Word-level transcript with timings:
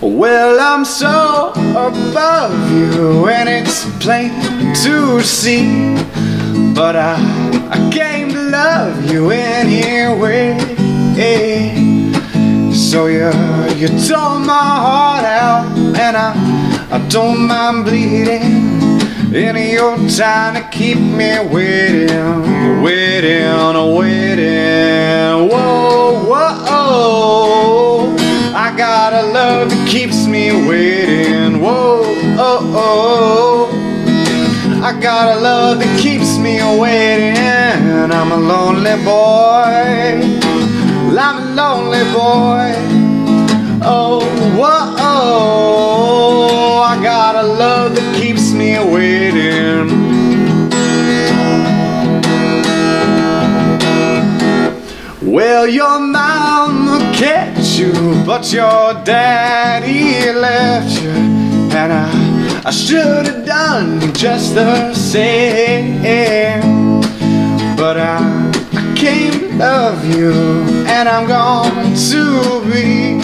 I'm 0.00 0.84
so 0.84 1.50
above 1.50 2.70
you, 2.70 3.26
and 3.28 3.48
it's 3.48 3.84
plain 3.98 4.30
to 4.84 5.20
see. 5.22 5.96
But 6.72 6.94
I, 6.94 7.16
I 7.68 7.90
came 7.92 8.30
to 8.30 8.42
love 8.50 9.10
you 9.10 9.30
anyway. 9.30 10.56
So 12.72 13.06
you, 13.06 13.26
you 13.76 13.88
tore 14.06 14.38
my 14.38 14.68
heart 14.84 15.24
out, 15.24 15.66
and 15.76 16.16
I, 16.16 16.32
I 16.92 16.98
don't 17.08 17.48
mind 17.48 17.84
bleeding. 17.84 18.78
Any 19.34 19.72
your 19.72 19.96
time 20.08 20.54
to 20.54 20.68
keep 20.70 20.98
me 20.98 21.38
waiting, 21.52 22.82
waiting. 22.82 23.57
Love 29.58 29.70
that 29.70 29.88
keeps 29.88 30.26
me 30.26 30.52
waiting. 30.68 31.60
Whoa, 31.60 32.02
oh, 32.38 32.72
oh. 32.74 33.70
I 34.84 34.92
got 35.00 35.36
a 35.36 35.40
love 35.40 35.80
that 35.80 35.98
keeps 35.98 36.38
me 36.38 36.60
waiting. 36.78 38.12
I'm 38.18 38.30
a 38.30 38.36
lonely 38.36 38.96
boy. 39.04 40.22
I'm 41.24 41.36
a 41.42 41.46
lonely 41.60 42.04
boy. 42.20 42.70
Oh, 43.82 44.20
whoa, 44.58 44.94
oh. 45.10 46.82
I 46.92 47.02
got 47.02 47.34
a 47.34 47.42
love 47.42 47.96
that 47.96 48.16
keeps 48.20 48.52
me 48.52 48.78
waiting. 48.78 49.88
Well, 55.20 55.66
your 55.66 55.98
mom 55.98 56.37
kept 57.18 57.76
you, 57.76 57.92
but 58.24 58.52
your 58.52 58.94
daddy 59.02 60.30
left 60.30 61.02
you. 61.02 61.10
And 61.10 61.92
I, 61.92 62.62
I 62.64 62.70
should 62.70 63.26
have 63.26 63.44
done 63.44 64.14
just 64.14 64.54
the 64.54 64.94
same. 64.94 66.00
But 67.76 67.96
I, 67.98 68.18
I 68.72 68.94
came 68.96 69.32
to 69.32 69.48
love 69.56 70.04
you, 70.06 70.32
and 70.86 71.08
I'm 71.08 71.26
going 71.26 71.96
to 72.12 72.62
be 72.70 73.18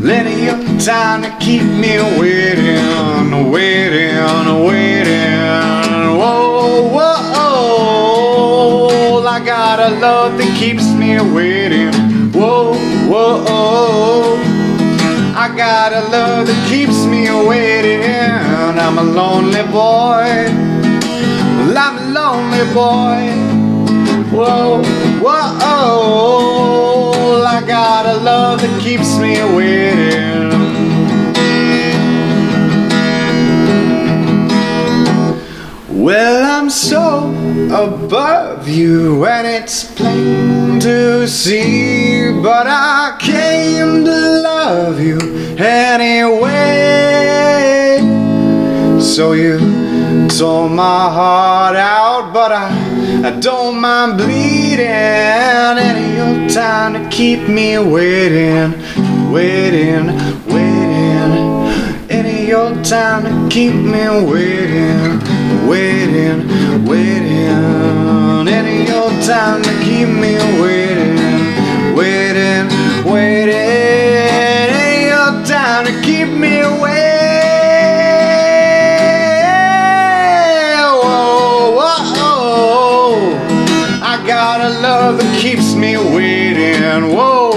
plenty 0.00 0.48
of 0.48 0.58
time 0.82 1.22
to 1.24 1.30
keep 1.44 1.64
me 1.64 1.98
waiting, 2.18 3.50
waiting, 3.50 4.16
waiting. 4.64 5.36
Whoa, 6.16 6.88
whoa, 6.96 8.48
I 9.26 9.40
got 9.44 9.78
a 9.78 9.90
love 10.00 10.38
that 10.38 10.56
keeps 10.58 10.88
me 10.94 11.20
waiting. 11.34 12.27
Whoa, 12.38 12.72
whoa, 13.10 13.44
oh. 13.48 14.38
I 15.36 15.52
got 15.56 15.92
a 15.92 16.08
love 16.08 16.46
that 16.46 16.68
keeps 16.70 17.04
me 17.04 17.28
waiting. 17.48 18.00
I'm 18.78 18.96
a 18.96 19.02
lonely 19.02 19.64
boy. 19.64 20.46
Well, 21.58 21.76
I'm 21.76 21.98
a 21.98 22.06
lonely 22.20 22.64
boy. 22.72 23.18
Whoa, 24.30 24.82
whoa, 25.20 25.58
oh. 25.62 27.44
I 27.44 27.60
got 27.66 28.06
a 28.06 28.18
love 28.22 28.60
that 28.60 28.80
keeps 28.82 29.18
me 29.18 29.34
waiting. 29.56 30.48
Well, 35.88 36.60
I'm 36.62 36.70
so 36.70 37.30
above 37.74 38.68
you, 38.68 39.26
and 39.26 39.44
it's 39.44 39.92
plain 39.92 40.78
to 40.78 41.26
see. 41.26 41.97
But 42.36 42.66
I 42.68 43.16
came 43.18 44.04
to 44.04 44.40
love 44.42 45.00
you 45.00 45.18
anyway. 45.58 46.68
So 49.00 49.32
you 49.32 49.58
tore 50.28 50.68
my 50.68 51.10
heart 51.10 51.76
out, 51.76 52.32
but 52.32 52.52
I, 52.52 52.68
I 53.26 53.30
don't 53.40 53.80
mind 53.80 54.18
bleeding. 54.18 54.86
Any 54.86 56.16
your 56.16 56.48
time 56.50 56.92
to 56.94 57.08
keep 57.10 57.48
me 57.48 57.78
waiting, 57.78 58.72
waiting, 59.32 60.06
waiting. 60.46 61.32
Any 62.10 62.46
your 62.46 62.74
time 62.84 63.24
to 63.24 63.48
keep 63.54 63.74
me 63.74 64.06
waiting, 64.30 65.18
waiting. 65.66 66.67
keep 76.08 76.28
me 76.28 76.60
away. 76.60 77.12
Oh, 80.80 81.76
oh, 81.84 82.16
oh, 82.16 83.16
I 84.02 84.14
got 84.26 84.58
a 84.62 84.70
love 84.80 85.18
that 85.18 85.38
keeps 85.38 85.74
me 85.74 85.98
waiting. 85.98 87.12
Whoa, 87.14 87.50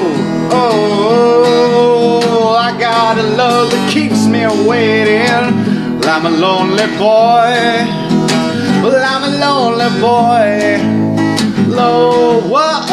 oh, 0.52 0.70
oh. 2.24 2.56
I 2.68 2.78
got 2.78 3.18
a 3.18 3.24
love 3.42 3.72
that 3.72 3.90
keeps 3.90 4.26
me 4.28 4.46
waiting. 4.68 5.44
Well, 6.00 6.10
I'm 6.16 6.26
a 6.26 6.30
lonely 6.46 6.88
boy. 7.00 7.56
Well, 8.84 9.04
I'm 9.14 9.24
a 9.30 9.34
lonely 9.46 9.90
boy. 10.08 10.52
Low, 11.74 12.42
whoa, 12.52 12.84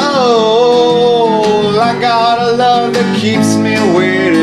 I 1.81 1.99
got 2.01 2.39
a 2.47 2.53
love 2.53 2.95
that 2.95 3.09
keeps 3.21 3.57
me 3.57 3.75
waiting. 3.97 4.38